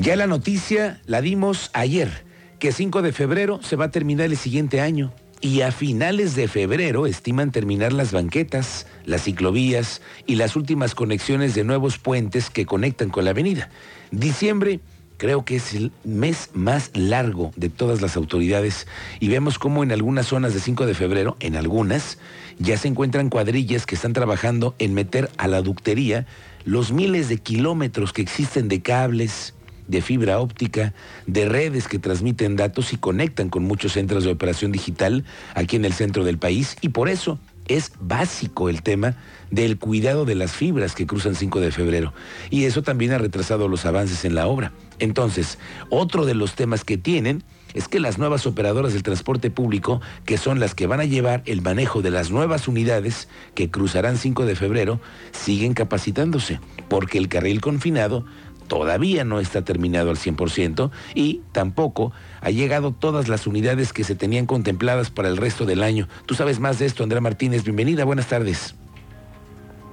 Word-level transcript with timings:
Ya 0.00 0.16
la 0.16 0.26
noticia 0.26 1.00
la 1.06 1.22
dimos 1.22 1.70
ayer, 1.72 2.24
que 2.58 2.72
5 2.72 3.00
de 3.00 3.12
febrero 3.12 3.60
se 3.62 3.76
va 3.76 3.86
a 3.86 3.90
terminar 3.90 4.26
el 4.26 4.36
siguiente 4.36 4.80
año 4.80 5.12
y 5.40 5.60
a 5.60 5.72
finales 5.72 6.34
de 6.36 6.48
febrero 6.48 7.06
estiman 7.06 7.52
terminar 7.52 7.92
las 7.92 8.12
banquetas, 8.12 8.86
las 9.04 9.24
ciclovías 9.24 10.00
y 10.26 10.36
las 10.36 10.56
últimas 10.56 10.94
conexiones 10.94 11.54
de 11.54 11.64
nuevos 11.64 11.98
puentes 11.98 12.50
que 12.50 12.66
conectan 12.66 13.10
con 13.10 13.24
la 13.24 13.30
avenida. 13.30 13.70
Diciembre 14.10 14.80
creo 15.24 15.42
que 15.46 15.56
es 15.56 15.72
el 15.72 15.90
mes 16.04 16.50
más 16.52 16.90
largo 16.92 17.50
de 17.56 17.70
todas 17.70 18.02
las 18.02 18.14
autoridades 18.14 18.86
y 19.20 19.28
vemos 19.28 19.58
cómo 19.58 19.82
en 19.82 19.90
algunas 19.90 20.26
zonas 20.26 20.52
de 20.52 20.60
5 20.60 20.84
de 20.84 20.92
febrero, 20.92 21.38
en 21.40 21.56
algunas, 21.56 22.18
ya 22.58 22.76
se 22.76 22.88
encuentran 22.88 23.30
cuadrillas 23.30 23.86
que 23.86 23.94
están 23.94 24.12
trabajando 24.12 24.74
en 24.78 24.92
meter 24.92 25.30
a 25.38 25.48
la 25.48 25.62
ductería 25.62 26.26
los 26.66 26.92
miles 26.92 27.30
de 27.30 27.38
kilómetros 27.38 28.12
que 28.12 28.20
existen 28.20 28.68
de 28.68 28.82
cables, 28.82 29.54
de 29.88 30.02
fibra 30.02 30.40
óptica, 30.40 30.92
de 31.26 31.48
redes 31.48 31.88
que 31.88 31.98
transmiten 31.98 32.56
datos 32.56 32.92
y 32.92 32.98
conectan 32.98 33.48
con 33.48 33.64
muchos 33.64 33.92
centros 33.92 34.24
de 34.24 34.30
operación 34.30 34.72
digital 34.72 35.24
aquí 35.54 35.76
en 35.76 35.86
el 35.86 35.94
centro 35.94 36.24
del 36.24 36.36
país. 36.36 36.76
Y 36.82 36.90
por 36.90 37.08
eso 37.08 37.38
es 37.66 37.92
básico 38.00 38.68
el 38.68 38.82
tema 38.82 39.16
del 39.50 39.78
cuidado 39.78 40.24
de 40.24 40.34
las 40.34 40.52
fibras 40.52 40.94
que 40.94 41.06
cruzan 41.06 41.34
5 41.34 41.60
de 41.60 41.70
febrero. 41.70 42.12
Y 42.50 42.64
eso 42.64 42.82
también 42.82 43.12
ha 43.12 43.18
retrasado 43.18 43.68
los 43.68 43.86
avances 43.86 44.24
en 44.24 44.34
la 44.34 44.46
obra. 44.46 44.72
Entonces, 44.98 45.58
otro 45.90 46.24
de 46.24 46.34
los 46.34 46.54
temas 46.54 46.84
que 46.84 46.98
tienen 46.98 47.42
es 47.74 47.88
que 47.88 48.00
las 48.00 48.18
nuevas 48.18 48.46
operadoras 48.46 48.92
del 48.92 49.02
transporte 49.02 49.50
público, 49.50 50.00
que 50.24 50.38
son 50.38 50.60
las 50.60 50.74
que 50.74 50.86
van 50.86 51.00
a 51.00 51.04
llevar 51.04 51.42
el 51.44 51.60
manejo 51.60 52.02
de 52.02 52.10
las 52.10 52.30
nuevas 52.30 52.68
unidades 52.68 53.28
que 53.54 53.70
cruzarán 53.70 54.16
5 54.16 54.46
de 54.46 54.54
febrero, 54.54 55.00
siguen 55.32 55.74
capacitándose, 55.74 56.60
porque 56.88 57.18
el 57.18 57.28
carril 57.28 57.60
confinado 57.60 58.24
todavía 58.68 59.24
no 59.24 59.40
está 59.40 59.64
terminado 59.64 60.10
al 60.10 60.16
100% 60.16 60.90
y 61.14 61.42
tampoco 61.52 62.12
ha 62.40 62.50
llegado 62.50 62.92
todas 62.92 63.28
las 63.28 63.46
unidades 63.46 63.92
que 63.92 64.04
se 64.04 64.14
tenían 64.14 64.46
contempladas 64.46 65.10
para 65.10 65.28
el 65.28 65.36
resto 65.36 65.64
del 65.64 65.82
año. 65.82 66.08
Tú 66.26 66.34
sabes 66.34 66.60
más 66.60 66.78
de 66.78 66.86
esto, 66.86 67.02
Andrea 67.02 67.20
Martínez. 67.20 67.64
Bienvenida, 67.64 68.04
buenas 68.04 68.28
tardes. 68.28 68.74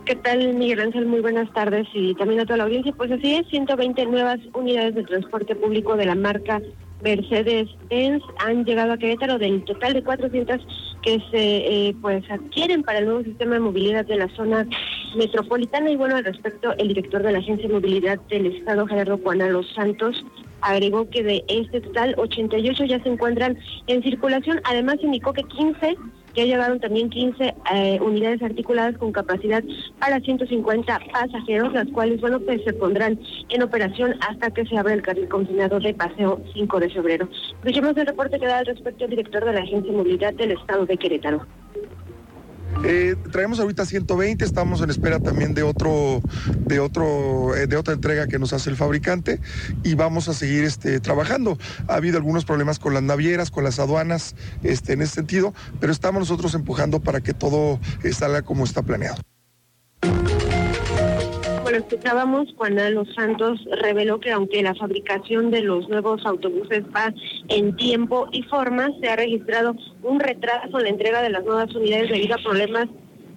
¿Qué 0.05 0.15
tal, 0.15 0.55
Miguel 0.55 0.79
Ángel? 0.79 1.05
Muy 1.05 1.21
buenas 1.21 1.51
tardes 1.53 1.87
y 1.93 2.15
también 2.15 2.41
a 2.41 2.45
toda 2.45 2.57
la 2.57 2.63
audiencia. 2.63 2.91
Pues 2.91 3.11
así 3.11 3.35
es, 3.35 3.47
120 3.49 4.05
nuevas 4.07 4.39
unidades 4.53 4.95
de 4.95 5.03
transporte 5.03 5.55
público 5.55 5.95
de 5.95 6.05
la 6.05 6.15
marca 6.15 6.59
Mercedes-Benz 7.03 8.23
han 8.45 8.65
llegado 8.65 8.93
a 8.93 8.97
Querétaro 8.97 9.37
del 9.37 9.63
total 9.63 9.93
de 9.93 10.03
400 10.03 10.59
que 11.01 11.19
se 11.31 11.87
eh, 11.87 11.95
pues 12.01 12.23
adquieren 12.29 12.83
para 12.83 12.99
el 12.99 13.05
nuevo 13.05 13.23
sistema 13.23 13.55
de 13.55 13.59
movilidad 13.59 14.05
de 14.05 14.17
la 14.17 14.27
zona 14.35 14.67
metropolitana 15.15 15.91
y 15.91 15.95
bueno 15.95 16.15
al 16.15 16.25
respecto 16.25 16.73
el 16.77 16.89
director 16.89 17.23
de 17.23 17.31
la 17.31 17.39
agencia 17.39 17.67
de 17.67 17.73
movilidad 17.73 18.19
del 18.29 18.47
estado 18.47 18.87
Gerardo 18.87 19.17
Juana 19.17 19.47
Los 19.47 19.71
Santos 19.73 20.23
agregó 20.61 21.09
que 21.09 21.23
de 21.23 21.43
este 21.47 21.81
total 21.81 22.15
88 22.17 22.85
ya 22.85 23.01
se 23.01 23.09
encuentran 23.09 23.57
en 23.87 24.03
circulación 24.03 24.61
además 24.63 24.97
indicó 25.01 25.33
que 25.33 25.43
15 25.43 25.97
ya 26.35 26.45
llegaron 26.45 26.79
también 26.79 27.09
15 27.09 27.55
eh, 27.73 27.99
unidades 28.01 28.41
articuladas 28.41 28.97
con 28.97 29.11
capacidad 29.11 29.63
para 29.99 30.19
150 30.19 30.99
pasajeros, 31.11 31.73
las 31.73 31.87
cuales, 31.89 32.21
bueno, 32.21 32.39
pues 32.39 32.63
se 32.63 32.73
pondrán 32.73 33.19
en 33.49 33.63
operación 33.63 34.15
hasta 34.27 34.51
que 34.51 34.65
se 34.65 34.77
abra 34.77 34.93
el 34.93 35.01
carril 35.01 35.27
confinado 35.27 35.79
de 35.79 35.93
paseo 35.93 36.41
5 36.53 36.79
de 36.79 36.89
febrero. 36.89 37.29
Escuchemos 37.59 37.97
el 37.97 38.07
reporte 38.07 38.39
que 38.39 38.45
da 38.45 38.59
al 38.59 38.65
respecto 38.65 39.05
el 39.05 39.11
director 39.11 39.43
de 39.43 39.53
la 39.53 39.59
Agencia 39.59 39.91
de 39.91 39.97
Movilidad 39.97 40.33
del 40.33 40.51
Estado 40.51 40.85
de 40.85 40.97
Querétaro. 40.97 41.45
Eh, 42.83 43.15
traemos 43.31 43.59
ahorita 43.59 43.85
120, 43.85 44.43
estamos 44.43 44.81
en 44.81 44.89
espera 44.89 45.19
también 45.19 45.53
de 45.53 45.63
otro, 45.63 46.21
de 46.65 46.79
otro, 46.79 47.55
eh, 47.55 47.67
de 47.67 47.77
otra 47.77 47.93
entrega 47.93 48.27
que 48.27 48.39
nos 48.39 48.53
hace 48.53 48.69
el 48.69 48.75
fabricante 48.75 49.39
y 49.83 49.93
vamos 49.93 50.27
a 50.29 50.33
seguir 50.33 50.63
este, 50.63 50.99
trabajando. 50.99 51.57
Ha 51.87 51.95
habido 51.95 52.17
algunos 52.17 52.45
problemas 52.45 52.79
con 52.79 52.93
las 52.93 53.03
navieras, 53.03 53.51
con 53.51 53.63
las 53.63 53.79
aduanas, 53.79 54.35
este, 54.63 54.93
en 54.93 55.01
ese 55.01 55.13
sentido, 55.13 55.53
pero 55.79 55.91
estamos 55.91 56.21
nosotros 56.21 56.55
empujando 56.55 56.99
para 56.99 57.21
que 57.21 57.33
todo 57.33 57.79
salga 58.11 58.41
como 58.41 58.63
está 58.63 58.81
planeado 58.81 59.21
lo 61.71 61.77
escuchábamos, 61.77 62.53
Juana 62.57 62.89
Los 62.89 63.07
Santos 63.13 63.59
reveló 63.81 64.19
que 64.19 64.31
aunque 64.31 64.61
la 64.61 64.75
fabricación 64.75 65.51
de 65.51 65.61
los 65.61 65.87
nuevos 65.89 66.25
autobuses 66.25 66.83
va 66.95 67.13
en 67.47 67.75
tiempo 67.77 68.27
y 68.31 68.43
forma, 68.43 68.89
se 68.99 69.09
ha 69.09 69.15
registrado 69.15 69.75
un 70.03 70.19
retraso 70.19 70.77
en 70.77 70.83
la 70.83 70.89
entrega 70.89 71.21
de 71.21 71.29
las 71.29 71.45
nuevas 71.45 71.73
unidades 71.73 72.09
debido 72.09 72.35
a 72.35 72.43
problemas 72.43 72.87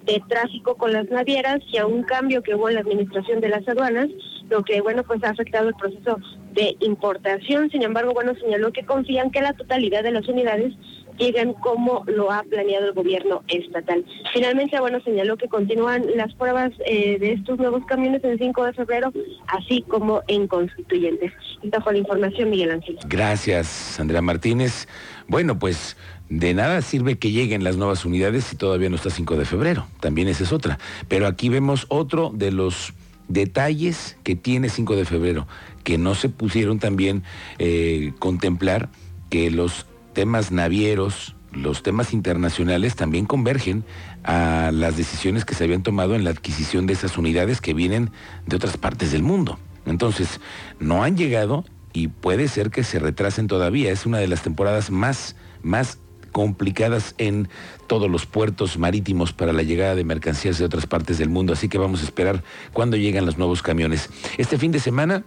de 0.05 0.21
tráfico 0.27 0.75
con 0.75 0.93
las 0.93 1.09
navieras 1.09 1.59
y 1.71 1.77
a 1.77 1.87
un 1.87 2.03
cambio 2.03 2.43
que 2.43 2.55
hubo 2.55 2.69
en 2.69 2.75
la 2.75 2.81
administración 2.81 3.39
de 3.41 3.49
las 3.49 3.67
aduanas, 3.67 4.09
lo 4.49 4.63
que 4.63 4.81
bueno 4.81 5.03
pues 5.03 5.23
ha 5.23 5.29
afectado 5.29 5.69
el 5.69 5.75
proceso 5.75 6.19
de 6.53 6.75
importación. 6.79 7.69
Sin 7.69 7.83
embargo, 7.83 8.13
bueno, 8.13 8.33
señaló 8.35 8.71
que 8.71 8.85
confían 8.85 9.31
que 9.31 9.41
la 9.41 9.53
totalidad 9.53 10.03
de 10.03 10.11
las 10.11 10.27
unidades 10.27 10.73
lleguen 11.17 11.53
como 11.53 12.03
lo 12.07 12.31
ha 12.31 12.43
planeado 12.43 12.87
el 12.87 12.93
gobierno 12.93 13.43
estatal. 13.47 14.05
Finalmente, 14.33 14.79
bueno, 14.79 14.99
señaló 15.03 15.37
que 15.37 15.47
continúan 15.47 16.05
las 16.15 16.33
pruebas 16.33 16.71
eh, 16.85 17.17
de 17.19 17.33
estos 17.33 17.57
nuevos 17.57 17.85
camiones 17.85 18.23
el 18.23 18.37
5 18.37 18.65
de 18.65 18.73
febrero, 18.73 19.13
así 19.47 19.81
como 19.83 20.21
en 20.27 20.47
constituyentes. 20.47 21.31
Esta 21.63 21.81
fue 21.81 21.93
la 21.93 21.99
información, 21.99 22.49
Miguel 22.49 22.71
Ángel. 22.71 22.97
Gracias, 23.07 23.99
Andrea 23.99 24.21
Martínez. 24.21 24.87
Bueno, 25.27 25.57
pues 25.57 25.97
de 26.29 26.53
nada 26.53 26.81
sirve 26.81 27.17
que 27.17 27.31
lleguen 27.31 27.63
las 27.63 27.77
nuevas 27.77 28.03
unidades 28.05 28.45
si 28.45 28.55
todavía 28.55 28.89
no 28.89 28.95
está 28.95 29.09
5 29.09 29.37
de 29.37 29.45
febrero. 29.45 29.87
También 29.99 30.27
esa 30.27 30.43
es 30.43 30.51
otra. 30.51 30.79
Pero 31.07 31.27
aquí 31.27 31.49
vemos 31.49 31.85
otro 31.89 32.31
de 32.33 32.51
los 32.51 32.93
detalles 33.27 34.17
que 34.23 34.35
tiene 34.35 34.69
5 34.69 34.95
de 34.95 35.05
febrero, 35.05 35.47
que 35.83 35.97
no 35.97 36.15
se 36.15 36.29
pusieron 36.29 36.79
también 36.79 37.23
eh, 37.59 38.13
contemplar 38.19 38.89
que 39.29 39.51
los 39.51 39.85
temas 40.13 40.51
navieros, 40.51 41.35
los 41.51 41.83
temas 41.83 42.13
internacionales 42.13 42.95
también 42.95 43.25
convergen 43.25 43.83
a 44.23 44.71
las 44.73 44.97
decisiones 44.97 45.45
que 45.45 45.55
se 45.55 45.63
habían 45.63 45.83
tomado 45.83 46.15
en 46.15 46.23
la 46.23 46.31
adquisición 46.31 46.85
de 46.85 46.93
esas 46.93 47.17
unidades 47.17 47.61
que 47.61 47.73
vienen 47.73 48.11
de 48.45 48.55
otras 48.55 48.77
partes 48.77 49.11
del 49.11 49.23
mundo. 49.23 49.59
Entonces, 49.85 50.39
no 50.79 51.03
han 51.03 51.15
llegado 51.15 51.63
y 51.93 52.07
puede 52.07 52.47
ser 52.47 52.71
que 52.71 52.83
se 52.83 52.99
retrasen 52.99 53.47
todavía. 53.47 53.91
Es 53.91 54.05
una 54.05 54.17
de 54.17 54.27
las 54.27 54.41
temporadas 54.41 54.89
más, 54.91 55.35
más 55.61 55.99
complicadas 56.35 57.15
en 57.17 57.47
todos 57.87 58.11
los 58.11 58.25
puertos 58.25 58.77
marítimos 58.77 59.31
para 59.31 59.53
la 59.53 59.63
llegada 59.63 59.95
de 59.95 60.03
mercancías 60.03 60.57
de 60.57 60.65
otras 60.65 60.85
partes 60.85 61.17
del 61.17 61.29
mundo. 61.29 61.53
Así 61.53 61.69
que 61.69 61.77
vamos 61.77 62.01
a 62.01 62.03
esperar 62.03 62.43
cuando 62.73 62.97
llegan 62.97 63.25
los 63.25 63.37
nuevos 63.37 63.61
camiones. 63.61 64.09
Este 64.37 64.57
fin 64.57 64.73
de 64.73 64.81
semana 64.81 65.23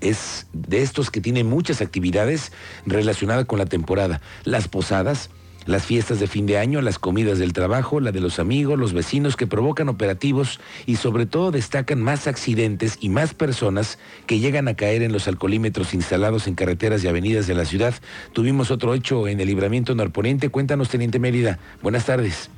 es 0.00 0.46
de 0.54 0.80
estos 0.80 1.10
que 1.10 1.20
tiene 1.20 1.44
muchas 1.44 1.82
actividades 1.82 2.52
relacionadas 2.86 3.44
con 3.44 3.58
la 3.58 3.66
temporada. 3.66 4.22
Las 4.44 4.66
posadas, 4.66 5.28
las 5.66 5.86
fiestas 5.86 6.20
de 6.20 6.26
fin 6.26 6.46
de 6.46 6.58
año, 6.58 6.80
las 6.80 6.98
comidas 6.98 7.38
del 7.38 7.52
trabajo, 7.52 8.00
la 8.00 8.12
de 8.12 8.20
los 8.20 8.38
amigos, 8.38 8.78
los 8.78 8.92
vecinos 8.92 9.36
que 9.36 9.46
provocan 9.46 9.88
operativos 9.88 10.60
y 10.86 10.96
sobre 10.96 11.26
todo 11.26 11.50
destacan 11.50 12.02
más 12.02 12.26
accidentes 12.26 12.98
y 13.00 13.08
más 13.08 13.34
personas 13.34 13.98
que 14.26 14.38
llegan 14.38 14.68
a 14.68 14.74
caer 14.74 15.02
en 15.02 15.12
los 15.12 15.28
alcoholímetros 15.28 15.94
instalados 15.94 16.46
en 16.46 16.54
carreteras 16.54 17.04
y 17.04 17.08
avenidas 17.08 17.46
de 17.46 17.54
la 17.54 17.64
ciudad. 17.64 17.94
Tuvimos 18.32 18.70
otro 18.70 18.94
hecho 18.94 19.28
en 19.28 19.40
el 19.40 19.48
libramiento 19.48 19.94
norponiente. 19.94 20.48
Cuéntanos, 20.48 20.88
Teniente 20.88 21.18
Mérida. 21.18 21.58
Buenas 21.82 22.06
tardes. 22.06 22.50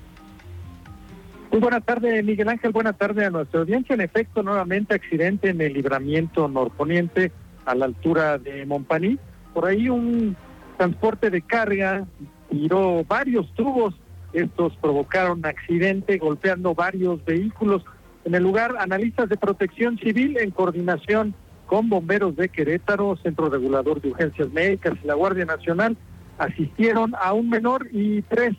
Muy 1.51 1.61
buena 1.61 1.81
tarde, 1.81 2.23
Miguel 2.23 2.49
Ángel. 2.49 2.73
Buena 2.73 2.93
tarde 2.93 3.25
a 3.25 3.31
nuestra 3.31 3.61
audiencia. 3.61 3.95
En 3.95 4.01
efecto, 4.01 4.43
nuevamente 4.43 4.95
accidente 4.95 5.51
en 5.51 5.61
el 5.61 5.73
libramiento 5.73 6.49
norponiente 6.49 7.33
a 7.65 7.75
la 7.75 7.87
altura 7.87 8.39
de 8.39 8.67
Montpaní. 8.67 9.19
Por 9.55 9.67
ahí 9.67 9.89
un 9.89 10.37
transporte 10.77 11.31
de 11.31 11.41
carga 11.41 12.07
tiró 12.51 13.05
varios 13.05 13.53
tubos. 13.55 13.95
Estos 14.33 14.77
provocaron 14.77 15.45
accidente 15.47 16.19
golpeando 16.19 16.75
varios 16.75 17.25
vehículos. 17.25 17.83
En 18.25 18.35
el 18.35 18.43
lugar, 18.43 18.75
analistas 18.79 19.29
de 19.29 19.37
protección 19.37 19.99
civil 19.99 20.37
en 20.39 20.51
coordinación 20.51 21.35
con 21.67 21.89
bomberos 21.89 22.37
de 22.37 22.49
Querétaro, 22.49 23.17
Centro 23.23 23.49
Regulador 23.49 24.01
de 24.01 24.11
Urgencias 24.11 24.51
Médicas 24.53 24.95
y 25.03 25.07
la 25.07 25.15
Guardia 25.15 25.45
Nacional 25.45 25.97
asistieron 26.39 27.15
a 27.21 27.33
un 27.33 27.49
menor 27.49 27.89
y 27.93 28.23
tres 28.23 28.55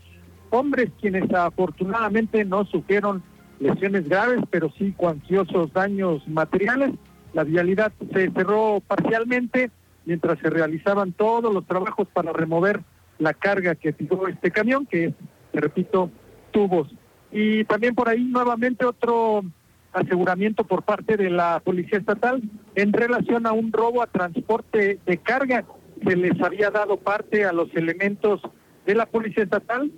hombres 0.49 0.89
quienes 0.99 1.31
afortunadamente 1.33 2.43
no 2.45 2.65
sufrieron 2.65 3.23
lesiones 3.59 4.07
graves, 4.07 4.39
pero 4.49 4.71
sí 4.77 4.93
cuantiosos 4.95 5.71
daños 5.73 6.27
materiales. 6.27 6.91
La 7.33 7.43
vialidad 7.43 7.91
se 8.13 8.31
cerró 8.31 8.81
parcialmente 8.85 9.71
mientras 10.05 10.39
se 10.39 10.49
realizaban 10.49 11.11
todos 11.11 11.53
los 11.53 11.65
trabajos 11.65 12.07
para 12.13 12.31
remover 12.33 12.81
la 13.19 13.33
carga 13.33 13.75
que 13.75 13.93
tiró 13.93 14.27
este 14.27 14.51
camión, 14.51 14.85
que 14.85 15.05
es, 15.05 15.13
repito, 15.53 16.11
tubos. 16.51 16.89
Y 17.31 17.63
también 17.65 17.95
por 17.95 18.09
ahí 18.09 18.23
nuevamente 18.23 18.85
otro 18.85 19.43
aseguramiento 19.93 20.63
por 20.63 20.83
parte 20.83 21.17
de 21.17 21.29
la 21.29 21.61
Policía 21.63 21.97
Estatal 21.97 22.41
en 22.75 22.93
relación 22.93 23.47
a 23.47 23.51
un 23.51 23.71
robo 23.71 24.01
a 24.01 24.07
transporte 24.07 24.99
de 25.05 25.17
carga. 25.17 25.65
Se 26.05 26.15
les 26.15 26.39
había 26.41 26.69
dado 26.69 26.97
parte 26.97 27.45
a 27.45 27.53
los 27.53 27.73
elementos 27.75 28.41
de 28.85 28.95
la 28.95 29.05
Policía 29.05 29.43
Estatal 29.43 29.91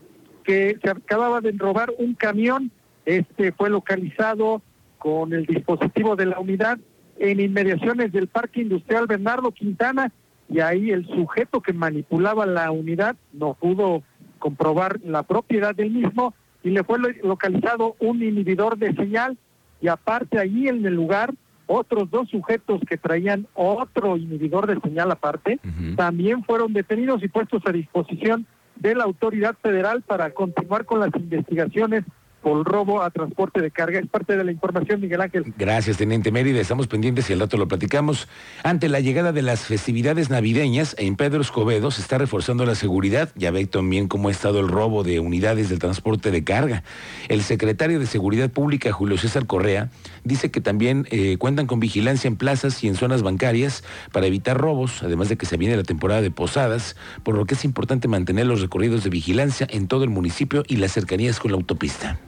que 0.43 0.77
se 0.81 0.89
acababa 0.89 1.41
de 1.41 1.51
robar 1.51 1.93
un 1.99 2.15
camión 2.15 2.71
Este 3.05 3.51
fue 3.51 3.69
localizado 3.69 4.61
con 4.97 5.33
el 5.33 5.45
dispositivo 5.45 6.15
de 6.15 6.25
la 6.25 6.39
unidad 6.39 6.79
en 7.17 7.39
inmediaciones 7.39 8.11
del 8.11 8.27
Parque 8.27 8.61
Industrial 8.61 9.05
Bernardo 9.05 9.51
Quintana 9.51 10.11
y 10.49 10.59
ahí 10.59 10.91
el 10.91 11.05
sujeto 11.07 11.61
que 11.61 11.73
manipulaba 11.73 12.45
la 12.45 12.71
unidad 12.71 13.15
no 13.33 13.53
pudo 13.53 14.03
comprobar 14.39 14.99
la 15.03 15.23
propiedad 15.23 15.75
del 15.75 15.91
mismo 15.91 16.33
y 16.63 16.71
le 16.71 16.83
fue 16.83 16.99
localizado 17.23 17.95
un 17.99 18.23
inhibidor 18.23 18.77
de 18.77 18.93
señal 18.95 19.37
y 19.81 19.87
aparte 19.87 20.39
allí 20.39 20.67
en 20.67 20.85
el 20.85 20.95
lugar 20.95 21.33
otros 21.67 22.09
dos 22.09 22.29
sujetos 22.29 22.81
que 22.89 22.97
traían 22.97 23.47
otro 23.53 24.17
inhibidor 24.17 24.65
de 24.65 24.79
señal 24.81 25.11
aparte 25.11 25.59
también 25.95 26.43
fueron 26.43 26.73
detenidos 26.73 27.21
y 27.23 27.27
puestos 27.27 27.61
a 27.65 27.71
disposición 27.71 28.47
de 28.75 28.95
la 28.95 29.03
autoridad 29.03 29.55
federal 29.61 30.01
para 30.01 30.31
continuar 30.31 30.85
con 30.85 30.99
las 30.99 31.13
investigaciones 31.15 32.03
por 32.41 32.65
robo 32.65 33.01
a 33.01 33.09
transporte 33.09 33.61
de 33.61 33.71
carga. 33.71 33.99
Es 33.99 34.07
parte 34.07 34.37
de 34.37 34.43
la 34.43 34.51
información, 34.51 35.01
Miguel 35.01 35.21
Ángel. 35.21 35.53
Gracias, 35.57 35.97
Teniente 35.97 36.31
Mérida. 36.31 36.59
Estamos 36.59 36.87
pendientes 36.87 37.29
y 37.29 37.33
al 37.33 37.39
rato 37.39 37.57
lo 37.57 37.67
platicamos. 37.67 38.27
Ante 38.63 38.89
la 38.89 38.99
llegada 38.99 39.31
de 39.31 39.41
las 39.41 39.65
festividades 39.65 40.29
navideñas, 40.29 40.95
en 40.97 41.15
Pedro 41.15 41.41
Escobedo 41.41 41.91
se 41.91 42.01
está 42.01 42.17
reforzando 42.17 42.65
la 42.65 42.75
seguridad. 42.75 43.29
Ya 43.35 43.51
ve 43.51 43.65
también 43.65 44.07
cómo 44.07 44.29
ha 44.29 44.31
estado 44.31 44.59
el 44.59 44.67
robo 44.67 45.03
de 45.03 45.19
unidades 45.19 45.69
del 45.69 45.79
transporte 45.79 46.31
de 46.31 46.43
carga. 46.43 46.83
El 47.27 47.43
secretario 47.43 47.99
de 47.99 48.05
Seguridad 48.05 48.49
Pública, 48.49 48.91
Julio 48.91 49.17
César 49.17 49.45
Correa, 49.45 49.89
dice 50.23 50.51
que 50.51 50.61
también 50.61 51.07
eh, 51.11 51.37
cuentan 51.37 51.67
con 51.67 51.79
vigilancia 51.79 52.27
en 52.27 52.35
plazas 52.35 52.83
y 52.83 52.87
en 52.87 52.95
zonas 52.95 53.21
bancarias 53.21 53.83
para 54.11 54.27
evitar 54.27 54.57
robos, 54.57 55.03
además 55.03 55.29
de 55.29 55.37
que 55.37 55.45
se 55.45 55.57
viene 55.57 55.75
la 55.75 55.83
temporada 55.83 56.21
de 56.21 56.31
posadas, 56.31 56.95
por 57.23 57.35
lo 57.35 57.45
que 57.45 57.55
es 57.55 57.65
importante 57.65 58.07
mantener 58.07 58.45
los 58.45 58.61
recorridos 58.61 59.03
de 59.03 59.09
vigilancia 59.09 59.67
en 59.69 59.87
todo 59.87 60.03
el 60.03 60.09
municipio 60.09 60.63
y 60.67 60.77
las 60.77 60.91
cercanías 60.93 61.39
con 61.39 61.51
la 61.51 61.57
autopista. 61.57 62.19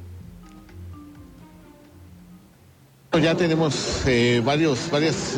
Ya 3.19 3.35
tenemos 3.35 4.03
eh, 4.07 4.41
varias 4.43 4.89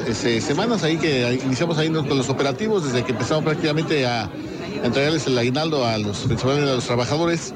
este, 0.07 0.39
semanas 0.41 0.83
ahí 0.83 0.97
que 0.97 1.39
iniciamos 1.43 1.79
ahí 1.79 1.89
con 1.89 2.17
los 2.17 2.29
operativos, 2.29 2.85
desde 2.85 3.03
que 3.03 3.13
empezamos 3.13 3.43
prácticamente 3.43 4.05
a 4.05 4.29
entregarles 4.83 5.25
el 5.25 5.35
aguinaldo 5.37 5.83
a 5.83 5.97
los, 5.97 6.19
principalmente 6.19 6.69
a 6.69 6.75
los 6.75 6.85
trabajadores. 6.85 7.51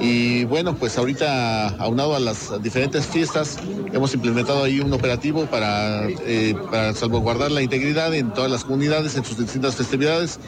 Y 0.00 0.44
bueno, 0.46 0.74
pues 0.74 0.98
ahorita, 0.98 1.68
aunado 1.76 2.16
a 2.16 2.20
las 2.20 2.60
diferentes 2.60 3.06
fiestas, 3.06 3.58
hemos 3.92 4.12
implementado 4.14 4.64
ahí 4.64 4.80
un 4.80 4.92
operativo 4.92 5.46
para, 5.46 6.08
eh, 6.08 6.56
para 6.70 6.92
salvaguardar 6.92 7.52
la 7.52 7.62
integridad 7.62 8.12
en 8.14 8.34
todas 8.34 8.50
las 8.50 8.64
comunidades, 8.64 9.16
en 9.16 9.24
sus 9.24 9.38
distintas 9.38 9.76
festividades. 9.76 10.40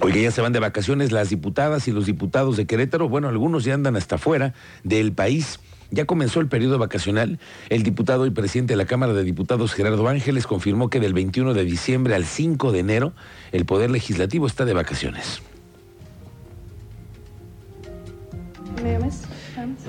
Oiga, 0.00 0.18
ya 0.18 0.30
se 0.30 0.40
van 0.40 0.54
de 0.54 0.60
vacaciones 0.60 1.12
las 1.12 1.28
diputadas 1.28 1.86
y 1.88 1.92
los 1.92 2.06
diputados 2.06 2.56
de 2.56 2.66
Querétaro. 2.66 3.10
Bueno, 3.10 3.28
algunos 3.28 3.64
ya 3.64 3.74
andan 3.74 3.96
hasta 3.96 4.16
fuera 4.16 4.54
del 4.82 5.12
país. 5.12 5.60
Ya 5.90 6.04
comenzó 6.04 6.40
el 6.40 6.48
periodo 6.48 6.78
vacacional. 6.78 7.38
El 7.68 7.82
diputado 7.82 8.26
y 8.26 8.30
presidente 8.30 8.74
de 8.74 8.76
la 8.76 8.86
Cámara 8.86 9.12
de 9.12 9.24
Diputados, 9.24 9.72
Gerardo 9.74 10.08
Ángeles, 10.08 10.46
confirmó 10.46 10.88
que 10.88 11.00
del 11.00 11.12
21 11.12 11.54
de 11.54 11.64
diciembre 11.64 12.14
al 12.14 12.24
5 12.24 12.72
de 12.72 12.78
enero 12.78 13.12
el 13.52 13.64
Poder 13.64 13.90
Legislativo 13.90 14.46
está 14.46 14.64
de 14.64 14.74
vacaciones. 14.74 15.42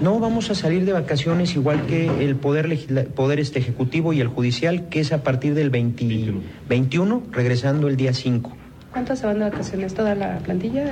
No, 0.01 0.19
vamos 0.19 0.49
a 0.49 0.55
salir 0.55 0.85
de 0.85 0.93
vacaciones 0.93 1.55
igual 1.55 1.85
que 1.85 2.25
el 2.25 2.35
Poder, 2.35 3.07
poder 3.15 3.39
este 3.39 3.59
Ejecutivo 3.59 4.11
y 4.13 4.19
el 4.19 4.27
Judicial, 4.27 4.89
que 4.89 4.99
es 4.99 5.13
a 5.13 5.23
partir 5.23 5.53
del 5.53 5.69
21, 5.69 7.23
regresando 7.31 7.87
el 7.87 7.95
día 7.95 8.13
5. 8.13 8.57
¿Cuántos 8.91 9.19
se 9.19 9.25
van 9.25 9.39
de 9.39 9.45
vacaciones? 9.45 9.93
¿Toda 9.93 10.15
la 10.15 10.39
plantilla 10.39 10.83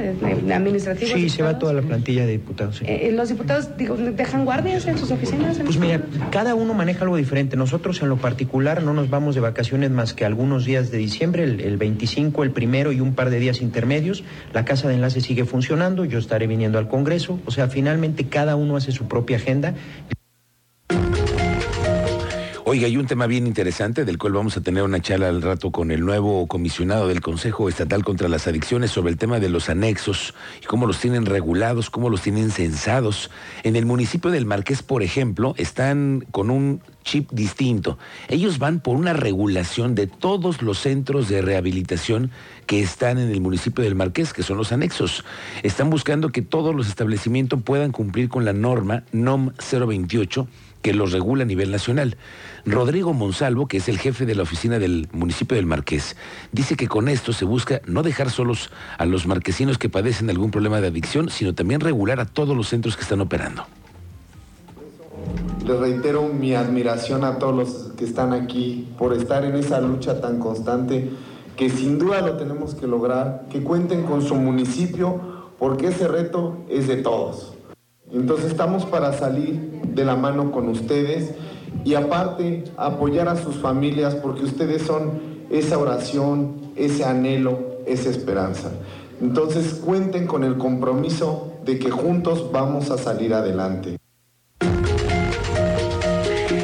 administrativa? 0.56 1.12
Sí, 1.13 1.30
se 1.30 1.44
va 1.44 1.60
toda 1.60 1.74
la 1.74 1.81
plantilla 1.81 2.25
de 2.25 2.31
diputados. 2.31 2.81
Eh, 2.86 3.12
¿Los 3.13 3.28
diputados 3.28 3.69
dejan 3.78 4.46
guardias 4.46 4.88
en 4.88 4.98
sus 4.98 5.12
oficinas? 5.12 5.60
pues 5.60 5.78
mira, 5.78 6.01
cada 6.31 6.56
uno 6.56 6.74
maneja 6.74 7.04
algo 7.04 7.18
diferente. 7.18 7.57
Nosotros 7.57 8.01
en 8.01 8.07
lo 8.07 8.16
particular 8.16 8.84
no 8.84 8.94
nos 8.94 9.10
vamos 9.10 9.36
de 9.36 9.42
vacaciones 9.42 9.92
más 9.92 10.13
que 10.13 10.24
algunos 10.24 10.63
días 10.63 10.92
de 10.92 10.98
diciembre, 10.98 11.44
el, 11.44 11.60
el 11.60 11.75
25, 11.75 12.44
el 12.44 12.51
primero 12.51 12.94
y 12.94 13.01
un 13.01 13.16
par 13.16 13.30
de 13.30 13.40
días 13.40 13.60
intermedios. 13.60 14.24
La 14.54 14.63
casa 14.63 14.88
de 14.88 14.96
enlace 14.96 15.19
sigue 15.19 15.44
funcionando, 15.44 16.06
yo 16.06 16.19
estaré 16.19 16.48
viniendo 16.48 16.78
al 16.80 16.88
Congreso. 16.88 17.40
O 17.46 17.51
sea, 17.51 17.68
finalmente 17.68 18.28
cada 18.30 18.56
uno 18.56 18.78
hace 18.78 18.94
su 18.94 19.10
propia 19.10 19.36
agenda. 19.38 19.74
Oiga, 22.71 22.86
hay 22.86 22.98
un 22.98 23.07
tema 23.07 23.25
bien 23.25 23.48
interesante 23.48 24.06
del 24.06 24.19
cual 24.19 24.33
vamos 24.33 24.56
a 24.56 24.62
tener 24.62 24.83
una 24.83 25.01
charla 25.01 25.27
al 25.27 25.42
rato 25.42 25.71
con 25.71 25.89
el 25.89 26.06
nuevo 26.06 26.45
comisionado 26.45 27.07
del 27.07 27.19
Consejo 27.19 27.68
Estatal 27.68 28.04
contra 28.04 28.30
las 28.30 28.45
Adicciones 28.45 28.92
sobre 28.92 29.10
el 29.12 29.18
tema 29.18 29.39
de 29.39 29.50
los 29.50 29.69
anexos 29.69 30.36
y 30.62 30.68
cómo 30.68 30.86
los 30.86 31.00
tienen 31.00 31.25
regulados, 31.25 31.89
cómo 31.89 32.12
los 32.12 32.21
tienen 32.21 32.51
censados. 32.51 33.31
En 33.63 33.75
el 33.75 33.88
municipio 33.88 34.30
del 34.30 34.45
Marqués, 34.45 34.83
por 34.83 35.01
ejemplo, 35.01 35.56
están 35.57 36.27
con 36.30 36.51
un 36.51 36.83
chip 37.04 37.31
distinto. 37.31 37.98
Ellos 38.27 38.60
van 38.60 38.81
por 38.81 38.98
una 38.98 39.13
regulación 39.13 39.95
de 39.95 40.06
todos 40.06 40.62
los 40.62 40.77
centros 40.77 41.27
de 41.27 41.42
rehabilitación 41.42 42.30
que 42.68 42.81
están 42.81 43.18
en 43.18 43.31
el 43.31 43.42
municipio 43.42 43.83
del 43.83 43.95
Marqués, 43.95 44.31
que 44.31 44.44
son 44.44 44.57
los 44.57 44.72
anexos. 44.72 45.25
Están 45.63 45.89
buscando 45.89 46.30
que 46.30 46.44
todos 46.44 46.75
los 46.75 46.88
establecimientos 46.88 47.63
puedan 47.63 47.92
cumplir 47.92 48.30
con 48.30 48.45
la 48.45 48.54
norma 48.54 49.06
NOM 49.12 49.54
028 49.72 50.48
que 50.81 50.93
los 50.93 51.11
regula 51.11 51.43
a 51.43 51.45
nivel 51.45 51.71
nacional. 51.71 52.17
Rodrigo 52.65 53.13
Monsalvo, 53.13 53.67
que 53.67 53.77
es 53.77 53.89
el 53.89 53.97
jefe 53.97 54.25
de 54.25 54.35
la 54.35 54.43
oficina 54.43 54.79
del 54.79 55.07
municipio 55.11 55.55
del 55.55 55.65
Marqués, 55.65 56.15
dice 56.51 56.75
que 56.75 56.87
con 56.87 57.09
esto 57.09 57.33
se 57.33 57.45
busca 57.45 57.81
no 57.85 58.03
dejar 58.03 58.29
solos 58.29 58.69
a 58.97 59.05
los 59.05 59.27
marquesinos 59.27 59.77
que 59.77 59.89
padecen 59.89 60.29
algún 60.29 60.51
problema 60.51 60.81
de 60.81 60.87
adicción, 60.87 61.29
sino 61.29 61.53
también 61.53 61.81
regular 61.81 62.19
a 62.19 62.25
todos 62.25 62.55
los 62.55 62.69
centros 62.69 62.95
que 62.95 63.03
están 63.03 63.21
operando. 63.21 63.65
Les 65.65 65.77
reitero 65.77 66.27
mi 66.27 66.55
admiración 66.55 67.23
a 67.23 67.37
todos 67.37 67.55
los 67.55 67.93
que 67.97 68.05
están 68.05 68.33
aquí 68.33 68.87
por 68.97 69.13
estar 69.13 69.43
en 69.45 69.55
esa 69.55 69.81
lucha 69.81 70.21
tan 70.21 70.39
constante, 70.39 71.09
que 71.55 71.69
sin 71.69 71.99
duda 71.99 72.21
lo 72.21 72.37
tenemos 72.37 72.73
que 72.73 72.87
lograr, 72.87 73.45
que 73.51 73.61
cuenten 73.61 74.03
con 74.03 74.21
su 74.21 74.35
municipio, 74.35 75.51
porque 75.59 75.87
ese 75.87 76.07
reto 76.07 76.59
es 76.69 76.87
de 76.87 76.97
todos. 76.97 77.53
Entonces 78.11 78.47
estamos 78.47 78.85
para 78.85 79.13
salir 79.13 79.78
de 79.95 80.06
la 80.06 80.15
mano 80.15 80.51
con 80.51 80.68
ustedes 80.69 81.33
y 81.83 81.94
aparte 81.95 82.63
apoyar 82.77 83.27
a 83.27 83.36
sus 83.36 83.56
familias 83.56 84.15
porque 84.15 84.44
ustedes 84.44 84.81
son 84.83 85.19
esa 85.50 85.77
oración, 85.77 86.56
ese 86.75 87.06
anhelo, 87.06 87.80
esa 87.86 88.09
esperanza. 88.09 88.71
Entonces 89.21 89.74
cuenten 89.74 90.27
con 90.27 90.44
el 90.44 90.57
compromiso 90.57 91.53
de 91.65 91.80
que 91.80 91.91
juntos 91.91 92.51
vamos 92.51 92.89
a 92.89 92.97
salir 92.97 93.33
adelante. 93.33 93.97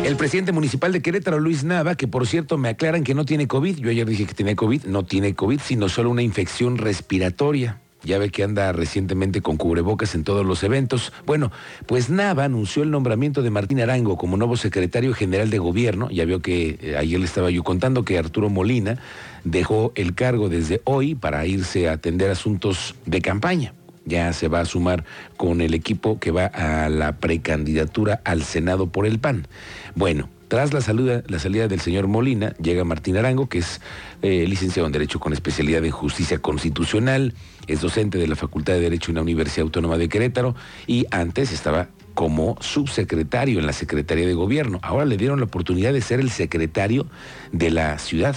El 0.05 0.17
presidente 0.17 0.51
municipal 0.51 0.91
de 0.91 1.01
Querétaro, 1.01 1.39
Luis 1.39 1.63
Nava, 1.63 1.95
que 1.95 2.07
por 2.07 2.27
cierto 2.27 2.59
me 2.59 2.69
aclaran 2.69 3.03
que 3.03 3.15
no 3.15 3.25
tiene 3.25 3.47
COVID, 3.47 3.77
yo 3.77 3.89
ayer 3.89 4.07
dije 4.07 4.27
que 4.27 4.35
tenía 4.35 4.55
COVID, 4.55 4.85
no 4.85 5.03
tiene 5.03 5.33
COVID, 5.33 5.59
sino 5.59 5.89
solo 5.89 6.11
una 6.11 6.21
infección 6.21 6.77
respiratoria. 6.77 7.81
Ya 8.05 8.17
ve 8.19 8.29
que 8.29 8.43
anda 8.43 8.71
recientemente 8.71 9.41
con 9.41 9.57
cubrebocas 9.57 10.15
en 10.15 10.23
todos 10.23 10.45
los 10.45 10.63
eventos. 10.63 11.11
Bueno, 11.25 11.51
pues 11.87 12.09
Nava 12.09 12.45
anunció 12.45 12.83
el 12.83 12.91
nombramiento 12.91 13.41
de 13.41 13.49
Martín 13.49 13.81
Arango 13.81 14.17
como 14.17 14.37
nuevo 14.37 14.55
secretario 14.55 15.13
general 15.13 15.49
de 15.49 15.57
gobierno. 15.57 16.09
Ya 16.11 16.25
veo 16.25 16.41
que 16.41 16.77
eh, 16.81 16.95
ayer 16.97 17.19
le 17.19 17.25
estaba 17.25 17.49
yo 17.49 17.63
contando 17.63 18.05
que 18.05 18.17
Arturo 18.17 18.49
Molina 18.49 18.99
dejó 19.43 19.91
el 19.95 20.15
cargo 20.15 20.47
desde 20.47 20.81
hoy 20.85 21.15
para 21.15 21.45
irse 21.45 21.89
a 21.89 21.93
atender 21.93 22.31
asuntos 22.31 22.95
de 23.05 23.21
campaña 23.21 23.73
ya 24.05 24.31
se 24.33 24.47
va 24.47 24.61
a 24.61 24.65
sumar 24.65 25.03
con 25.35 25.61
el 25.61 25.73
equipo 25.73 26.19
que 26.19 26.31
va 26.31 26.45
a 26.45 26.89
la 26.89 27.17
precandidatura 27.17 28.21
al 28.23 28.43
Senado 28.43 28.87
por 28.87 29.05
el 29.05 29.19
PAN. 29.19 29.47
Bueno, 29.95 30.29
tras 30.47 30.73
la, 30.73 30.81
salida 30.81 31.21
del 31.67 31.79
señor 31.79 32.07
Molina, 32.07 32.53
llega 32.61 32.83
Martín 32.83 33.17
Arango, 33.17 33.49
que 33.49 33.59
es 33.59 33.81
eh, 34.21 34.45
licenciado 34.47 34.85
en 34.85 34.93
Derecho 34.93 35.19
con 35.19 35.33
especialidad 35.33 35.83
en 35.83 35.91
Justicia 35.91 36.39
Constitucional, 36.39 37.33
es 37.67 37.81
docente 37.81 38.17
de 38.17 38.27
la 38.27 38.35
Facultad 38.35 38.73
de 38.73 38.81
Derecho 38.81 39.11
en 39.11 39.15
la 39.15 39.21
Universidad 39.21 39.63
Autónoma 39.63 39.97
de 39.97 40.07
Querétaro 40.07 40.55
y 40.85 41.05
antes 41.09 41.51
estaba 41.51 41.87
como 42.13 42.57
subsecretario 42.61 43.59
en 43.59 43.65
la 43.65 43.73
Secretaría 43.73 44.27
de 44.27 44.33
Gobierno. 44.33 44.79
Ahora 44.83 45.05
le 45.05 45.17
dieron 45.17 45.39
la 45.39 45.45
oportunidad 45.45 45.93
de 45.93 46.01
ser 46.01 46.19
el 46.19 46.29
secretario 46.29 47.07
de 47.51 47.71
la 47.71 47.97
ciudad, 47.97 48.35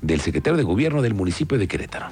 del 0.00 0.20
secretario 0.20 0.56
de 0.56 0.62
Gobierno 0.62 1.02
del 1.02 1.14
municipio 1.14 1.58
de 1.58 1.66
Querétaro. 1.66 2.06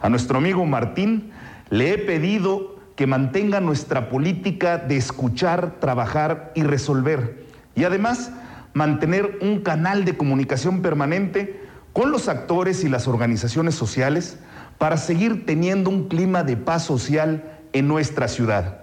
A 0.00 0.08
nuestro 0.08 0.38
amigo 0.38 0.64
Martín 0.64 1.32
le 1.70 1.94
he 1.94 1.98
pedido 1.98 2.75
que 2.96 3.06
mantenga 3.06 3.60
nuestra 3.60 4.08
política 4.08 4.78
de 4.78 4.96
escuchar, 4.96 5.78
trabajar 5.80 6.52
y 6.54 6.62
resolver. 6.62 7.46
Y 7.74 7.84
además, 7.84 8.32
mantener 8.72 9.38
un 9.42 9.60
canal 9.60 10.04
de 10.04 10.16
comunicación 10.16 10.82
permanente 10.82 11.60
con 11.92 12.10
los 12.10 12.28
actores 12.28 12.84
y 12.84 12.88
las 12.88 13.06
organizaciones 13.06 13.74
sociales 13.74 14.38
para 14.78 14.96
seguir 14.96 15.46
teniendo 15.46 15.90
un 15.90 16.08
clima 16.08 16.42
de 16.42 16.56
paz 16.56 16.84
social 16.84 17.60
en 17.72 17.86
nuestra 17.86 18.28
ciudad. 18.28 18.82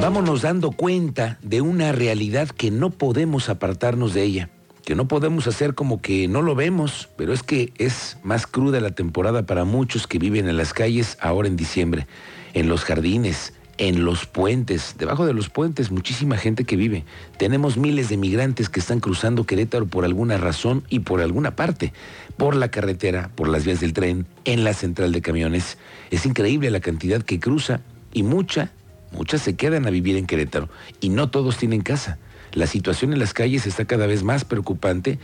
Vámonos 0.00 0.42
dando 0.42 0.70
cuenta 0.70 1.38
de 1.42 1.62
una 1.62 1.92
realidad 1.92 2.48
que 2.48 2.70
no 2.70 2.90
podemos 2.90 3.48
apartarnos 3.48 4.14
de 4.14 4.22
ella 4.22 4.50
que 4.86 4.94
no 4.94 5.08
podemos 5.08 5.48
hacer 5.48 5.74
como 5.74 6.00
que 6.00 6.28
no 6.28 6.42
lo 6.42 6.54
vemos, 6.54 7.08
pero 7.16 7.32
es 7.32 7.42
que 7.42 7.72
es 7.76 8.18
más 8.22 8.46
cruda 8.46 8.80
la 8.80 8.92
temporada 8.92 9.42
para 9.44 9.64
muchos 9.64 10.06
que 10.06 10.20
viven 10.20 10.48
en 10.48 10.56
las 10.56 10.72
calles 10.72 11.18
ahora 11.20 11.48
en 11.48 11.56
diciembre, 11.56 12.06
en 12.54 12.68
los 12.68 12.84
jardines, 12.84 13.52
en 13.78 14.04
los 14.04 14.26
puentes, 14.26 14.94
debajo 14.96 15.26
de 15.26 15.34
los 15.34 15.50
puentes, 15.50 15.90
muchísima 15.90 16.36
gente 16.36 16.62
que 16.62 16.76
vive. 16.76 17.04
Tenemos 17.36 17.76
miles 17.76 18.10
de 18.10 18.16
migrantes 18.16 18.68
que 18.68 18.78
están 18.78 19.00
cruzando 19.00 19.44
Querétaro 19.44 19.86
por 19.86 20.04
alguna 20.04 20.38
razón 20.38 20.84
y 20.88 21.00
por 21.00 21.20
alguna 21.20 21.56
parte, 21.56 21.92
por 22.36 22.54
la 22.54 22.70
carretera, 22.70 23.32
por 23.34 23.48
las 23.48 23.64
vías 23.64 23.80
del 23.80 23.92
tren, 23.92 24.24
en 24.44 24.62
la 24.62 24.72
central 24.72 25.10
de 25.10 25.20
camiones. 25.20 25.78
Es 26.12 26.26
increíble 26.26 26.70
la 26.70 26.78
cantidad 26.78 27.22
que 27.22 27.40
cruza 27.40 27.80
y 28.12 28.22
mucha, 28.22 28.70
muchas 29.10 29.42
se 29.42 29.56
quedan 29.56 29.84
a 29.88 29.90
vivir 29.90 30.16
en 30.16 30.26
Querétaro 30.26 30.68
y 31.00 31.08
no 31.08 31.28
todos 31.28 31.56
tienen 31.56 31.80
casa. 31.80 32.18
La 32.52 32.66
situación 32.66 33.12
en 33.12 33.18
las 33.18 33.34
calles 33.34 33.66
está 33.66 33.84
cada 33.84 34.06
vez 34.06 34.22
más 34.22 34.44
preocupante. 34.44 35.18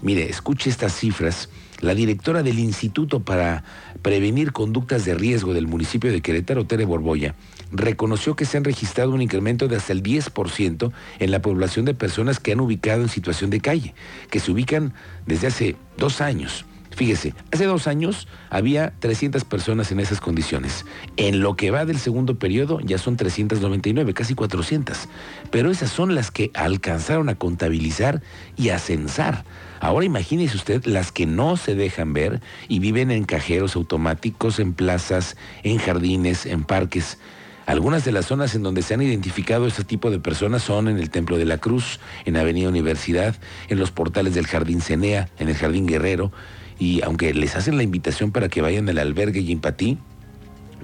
Mire, 0.00 0.28
escuche 0.28 0.70
estas 0.70 0.92
cifras. 0.94 1.48
La 1.80 1.94
directora 1.94 2.42
del 2.42 2.58
Instituto 2.58 3.20
para 3.20 3.62
Prevenir 4.02 4.52
Conductas 4.52 5.04
de 5.04 5.14
Riesgo 5.14 5.54
del 5.54 5.66
municipio 5.68 6.10
de 6.10 6.20
Querétaro, 6.20 6.66
Tere 6.66 6.84
Borboya, 6.84 7.34
reconoció 7.70 8.34
que 8.34 8.46
se 8.46 8.56
han 8.56 8.64
registrado 8.64 9.12
un 9.12 9.22
incremento 9.22 9.68
de 9.68 9.76
hasta 9.76 9.92
el 9.92 10.02
10% 10.02 10.92
en 11.20 11.30
la 11.30 11.42
población 11.42 11.84
de 11.84 11.94
personas 11.94 12.40
que 12.40 12.52
han 12.52 12.60
ubicado 12.60 13.02
en 13.02 13.08
situación 13.08 13.50
de 13.50 13.60
calle, 13.60 13.94
que 14.30 14.40
se 14.40 14.50
ubican 14.50 14.92
desde 15.26 15.46
hace 15.46 15.76
dos 15.96 16.20
años. 16.20 16.64
Fíjese, 16.98 17.32
hace 17.52 17.66
dos 17.66 17.86
años 17.86 18.26
había 18.50 18.92
300 18.98 19.44
personas 19.44 19.92
en 19.92 20.00
esas 20.00 20.20
condiciones. 20.20 20.84
En 21.16 21.38
lo 21.38 21.54
que 21.54 21.70
va 21.70 21.84
del 21.84 22.00
segundo 22.00 22.40
periodo 22.40 22.80
ya 22.80 22.98
son 22.98 23.16
399, 23.16 24.14
casi 24.14 24.34
400. 24.34 25.08
Pero 25.52 25.70
esas 25.70 25.92
son 25.92 26.16
las 26.16 26.32
que 26.32 26.50
alcanzaron 26.54 27.28
a 27.28 27.36
contabilizar 27.36 28.20
y 28.56 28.70
a 28.70 28.80
censar. 28.80 29.44
Ahora 29.78 30.06
imagínese 30.06 30.56
usted 30.56 30.86
las 30.86 31.12
que 31.12 31.24
no 31.24 31.56
se 31.56 31.76
dejan 31.76 32.14
ver 32.14 32.40
y 32.66 32.80
viven 32.80 33.12
en 33.12 33.26
cajeros 33.26 33.76
automáticos, 33.76 34.58
en 34.58 34.72
plazas, 34.72 35.36
en 35.62 35.78
jardines, 35.78 36.46
en 36.46 36.64
parques. 36.64 37.18
Algunas 37.66 38.04
de 38.04 38.10
las 38.10 38.26
zonas 38.26 38.56
en 38.56 38.64
donde 38.64 38.82
se 38.82 38.94
han 38.94 39.02
identificado 39.02 39.68
este 39.68 39.84
tipo 39.84 40.10
de 40.10 40.18
personas 40.18 40.64
son 40.64 40.88
en 40.88 40.98
el 40.98 41.10
Templo 41.10 41.38
de 41.38 41.44
la 41.44 41.58
Cruz, 41.58 42.00
en 42.24 42.36
Avenida 42.36 42.68
Universidad, 42.68 43.36
en 43.68 43.78
los 43.78 43.92
portales 43.92 44.34
del 44.34 44.48
Jardín 44.48 44.80
Cenea, 44.80 45.28
en 45.38 45.48
el 45.48 45.54
Jardín 45.54 45.86
Guerrero, 45.86 46.32
y 46.78 47.02
aunque 47.02 47.34
les 47.34 47.56
hacen 47.56 47.76
la 47.76 47.82
invitación 47.82 48.30
para 48.30 48.48
que 48.48 48.62
vayan 48.62 48.88
al 48.88 48.98
albergue 48.98 49.44
Yimpatí, 49.44 49.98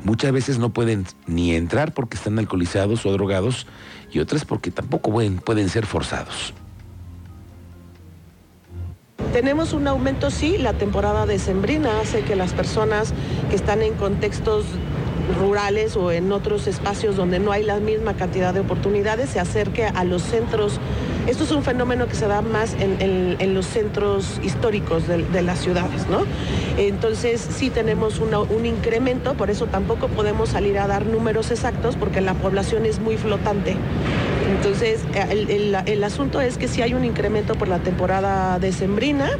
muchas 0.02 0.32
veces 0.32 0.58
no 0.58 0.70
pueden 0.70 1.06
ni 1.26 1.54
entrar 1.54 1.94
porque 1.94 2.16
están 2.16 2.38
alcoholizados 2.38 3.06
o 3.06 3.12
drogados 3.12 3.66
y 4.12 4.18
otras 4.18 4.44
porque 4.44 4.70
tampoco 4.70 5.10
pueden, 5.12 5.36
pueden 5.36 5.68
ser 5.68 5.86
forzados. 5.86 6.54
Tenemos 9.32 9.72
un 9.72 9.88
aumento, 9.88 10.30
sí, 10.30 10.58
la 10.58 10.74
temporada 10.74 11.26
de 11.26 11.38
sembrina 11.38 12.00
hace 12.00 12.22
que 12.22 12.36
las 12.36 12.52
personas 12.52 13.12
que 13.50 13.56
están 13.56 13.82
en 13.82 13.94
contextos 13.94 14.64
rurales 15.40 15.96
o 15.96 16.12
en 16.12 16.30
otros 16.32 16.66
espacios 16.66 17.16
donde 17.16 17.38
no 17.38 17.50
hay 17.50 17.64
la 17.64 17.80
misma 17.80 18.14
cantidad 18.14 18.54
de 18.54 18.60
oportunidades 18.60 19.30
se 19.30 19.40
acerque 19.40 19.86
a 19.86 20.04
los 20.04 20.22
centros 20.22 20.78
esto 21.26 21.44
es 21.44 21.50
un 21.50 21.62
fenómeno 21.62 22.06
que 22.06 22.14
se 22.14 22.26
da 22.26 22.42
más 22.42 22.74
en, 22.78 23.54
los 23.54 23.66
centros 23.66 24.40
históricos 24.42 25.06
de, 25.06 25.42
las 25.42 25.58
ciudades, 25.58 26.08
¿no? 26.08 26.24
Entonces 26.78 27.40
sí 27.40 27.70
tenemos 27.70 28.20
un 28.20 28.66
incremento, 28.66 29.34
por 29.34 29.50
eso 29.50 29.66
tampoco 29.66 30.08
podemos 30.08 30.50
salir 30.50 30.78
a 30.78 30.86
dar 30.86 31.06
números 31.06 31.50
exactos 31.50 31.96
porque 31.96 32.20
la 32.20 32.34
población 32.34 32.86
es 32.86 32.98
muy 32.98 33.16
flotante. 33.16 33.76
Entonces, 34.56 35.00
el, 35.30 36.04
asunto 36.04 36.40
es 36.40 36.58
que 36.58 36.68
sí 36.68 36.82
hay 36.82 36.94
un 36.94 37.04
incremento 37.04 37.54
por 37.54 37.68
la 37.68 37.78
temporada 37.78 38.58
decembrina 38.58 39.30